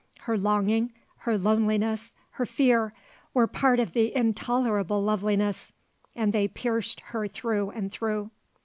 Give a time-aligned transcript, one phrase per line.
[0.21, 0.93] Her longing,
[1.29, 2.91] her loneliness, her fear,
[3.35, 5.73] were part of the intolerable loveliness
[6.15, 8.31] and they pierced her through and through.